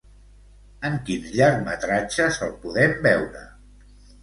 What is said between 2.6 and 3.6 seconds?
podem veure?